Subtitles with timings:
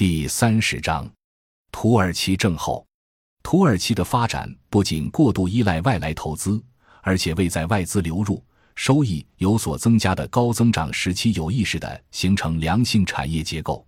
[0.00, 1.06] 第三十章，
[1.70, 2.86] 土耳其症候。
[3.42, 6.58] 土耳其的发展不仅过度依赖外来投资，
[7.02, 8.42] 而且未在外资流入、
[8.76, 13.86] 收益有所增加的高增长时期有意识地形成良性产业结构，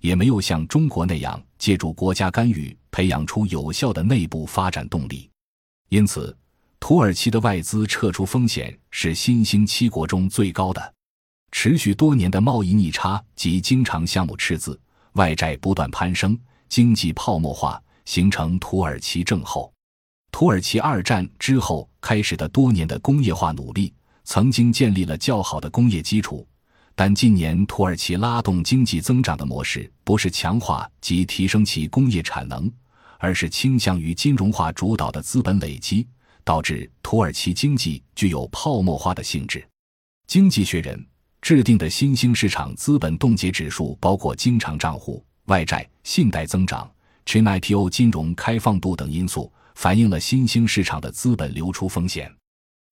[0.00, 5.30] 也没有像中国那样借助国家干预培养出有效的内部发展动力。
[5.90, 6.36] 因此，
[6.80, 10.94] 土耳其的外资撤出风险是新兴七国中最高的。
[11.52, 14.80] 持续多年的贸易逆差及经常项目赤字、
[15.12, 16.38] 外债不断攀升、
[16.68, 17.82] 经济泡沫化。
[18.04, 19.72] 形成土耳其症候。
[20.32, 23.94] 土耳其二战之后开始的多年的工业化努力，
[24.24, 26.44] 曾经建立了较好的工业基础。
[26.94, 32.68] 但近年土耳其拉动经济增长的模式，不是强化及提升其工业产能，
[33.18, 36.06] 而是倾向于金融化主导的资本累积，
[36.42, 39.64] 导致土耳其经济具有泡沫化的性质。
[40.26, 41.06] 经济学人
[41.42, 46.88] 制定的新兴市场资本冻结指数，包括经常账户、外债、信贷增长。
[47.26, 52.32] ChinIPO 金融开放度等因素反映了新兴市场的资本流出风险。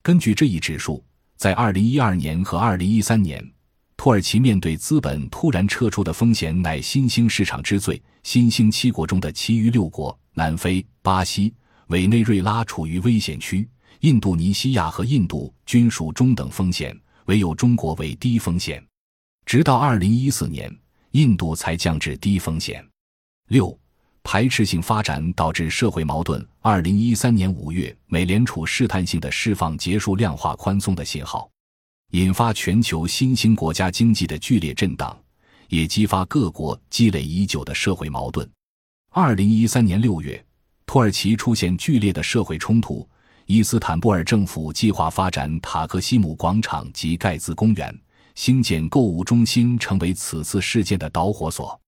[0.01, 1.03] 根据这一指数，
[1.35, 3.51] 在2012年和2013年，
[3.95, 8.01] 土耳其面对资本突然撤出的风险乃新兴市场之最。
[8.23, 11.53] 新兴七国中的其余六国——南非、巴西、
[11.87, 13.69] 委内瑞拉处于危险区，
[13.99, 18.83] 印度尼西亚和印度均属中等风险，唯有中国为低风险。
[19.45, 20.75] 直到2014年，
[21.11, 22.83] 印度才降至低风险。
[23.49, 23.77] 六。
[24.21, 26.45] 排斥性发展导致社会矛盾。
[26.59, 31.49] 二零一三年五月，美联储试探性的释放结束量化宽松的信号，
[32.11, 35.17] 引发全球新兴国家经济的剧烈震荡，
[35.69, 38.47] 也激发各国积累已久的社会矛盾。
[39.11, 40.43] 二零一三年六月，
[40.85, 43.07] 土耳其出现剧烈的社会冲突，
[43.51, 47.99] 伊斯坦布尔政府计划发展塔克西姆广场及盖兹公园，
[48.35, 51.81] 兴建购物中心，成为此次事件的导火索。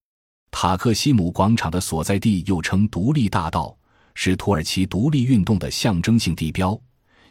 [0.49, 3.77] 塔克西姆广场的所在地又称独立大道，
[4.15, 6.75] 是土耳其独立运动的象征性地标。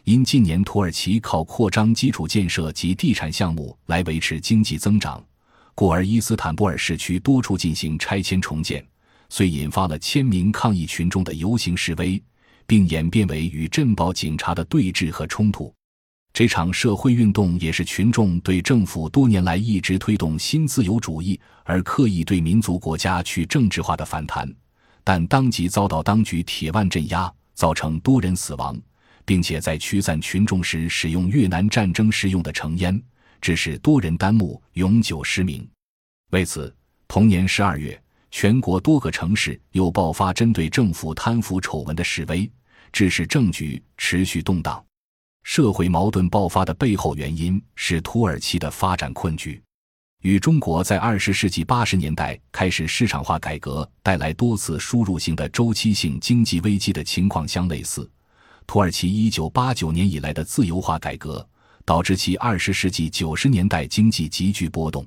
[0.05, 5.21] 因近年土耳其靠扩张基础建设及地产项目来维持经济增长，
[5.75, 8.81] 故而伊斯坦布尔市区多处进行拆迁重建，
[9.27, 12.23] 遂引发了千名抗议群众的游行示威，
[12.71, 15.75] 并演变为与镇暴警察的对峙和冲突。
[16.31, 24.49] 这场社会运动也是群众对政府多年来一直推动新自由主义而刻意对民族国家去政治化的反弹，
[25.03, 28.79] 但当即遭到当局铁腕镇压，造成多人死亡，
[29.25, 33.03] 并且在驱散群众时使用越南战争时用的成烟，
[33.41, 35.67] 致使多人单目永久失明。
[36.29, 36.73] 为此，
[37.09, 42.49] 同年十二月，全国多个城市又爆发针对政府贪腐丑闻的示威，
[42.91, 44.83] 致使政局持续动荡。
[45.43, 49.61] 社会矛盾爆发的背后原因是土耳其的发展困局，
[50.21, 58.07] 与中国在二十世纪八十年代开始市场化改革带来多次输入性的周期性经济危机的情况相类似。
[58.67, 61.45] 土耳其一九八九年以来的自由化改革
[61.83, 65.03] 导致其二十世纪九十年代经济急剧波动。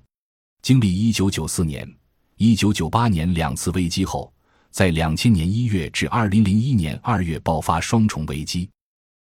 [0.63, 1.89] 经历一九九四年、
[2.37, 4.34] 一九九八年两次危机后，
[4.75, 8.69] 在两千年一月至二零零一年二月爆发双重危机。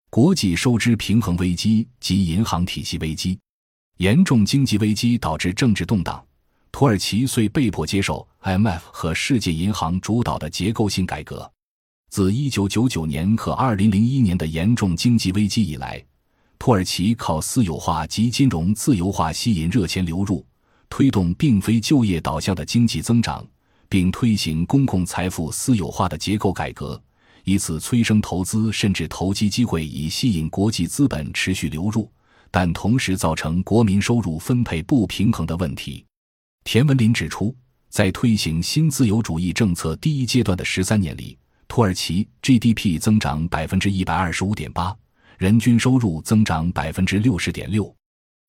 [0.09, 3.37] 国际收支平衡危机及银行体系危机，
[3.97, 6.25] 严重经济危机导致政治动荡，
[6.71, 11.51] 土耳其遂被迫接受 IMF 和世界银行主导的结构性改革。
[12.09, 16.01] 自1999年和2001年的严重经济危机以来，
[16.59, 20.45] 土耳其靠私有化及金融自由化吸引热钱流入，
[20.87, 23.45] 推动并非就业导向的经济增长，
[23.91, 26.99] 并推行公共财富私有化的结构改革。
[27.43, 32.09] 以此催生投资，甚至投机机会，以吸引国际资本持续流入，
[32.49, 36.05] 但同时造成国民收入分配不平衡的问题。
[36.63, 37.53] 田文林指出，
[37.89, 41.37] 在推行新自由主义政策第一阶段的十三年里，
[41.67, 44.95] 土耳其 GDP 增长百分之一百二十五点八，
[45.37, 47.93] 人均收入增长百分之六十点六，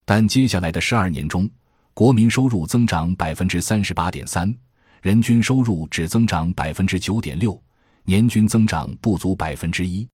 [0.04, 1.50] 但接下来的十二年中，
[1.94, 4.54] 国民收入增长百分之三十八点三，
[5.02, 7.60] 人均收入只增长百分之九点六。
[8.04, 10.08] 年均增长不足百分之一，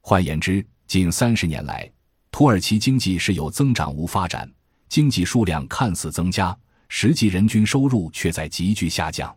[0.00, 1.88] 换言之，近三十年来，
[2.32, 4.50] 土耳其经济是有增长无发展，
[4.88, 6.56] 经济数量看似增加，
[6.88, 9.32] 实际人均收入却在急剧下降。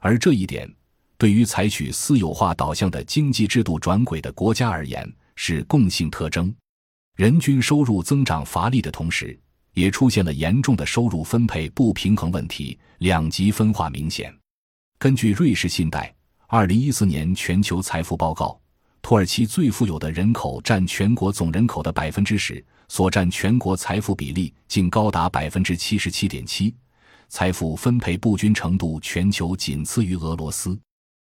[0.00, 0.70] 而这一点，
[1.16, 6.54] 对于采取私有化导向的经济制度转轨的国家而言是共性特征。
[7.16, 9.38] 人均收入增长乏力的同时，
[9.74, 14.34] 也出现了严重的收入分配不平衡问题，两极分化明显。
[14.98, 16.14] 根据瑞士信贷。
[16.52, 18.60] 二零一四年全球财富报告，
[19.02, 26.74] 土耳其最富有的人口占全国总人口的百分之十，所占全国财富比例竟高达百分之七十七点七。
[27.28, 30.76] 财富分配不均程度全球仅次于俄罗斯。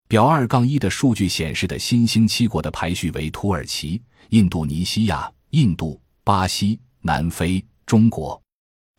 [0.10, 4.02] 表二杠一的数据显示的新兴七国的排序为：土耳其、
[4.32, 8.42] 印度尼西亚、印度、巴西、南非、中国。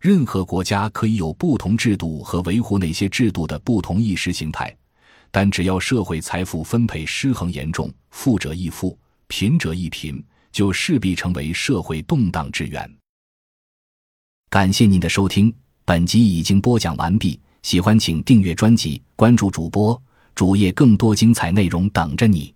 [0.01, 4.77] 任何国家可以有不同制度和维护那些制度的不同意识形态，
[5.31, 8.97] 但只要社会财富分配失衡严重，富者亦富，
[9.27, 10.23] 贫者亦贫，
[10.53, 12.89] 就势必成为社会动荡之源。
[14.49, 15.53] 感谢您的收听，
[15.85, 17.41] 本集已经播讲完毕。
[17.63, 20.01] 喜欢请订阅专辑，关注主播
[20.37, 22.56] 主页，更多精彩内容等着你。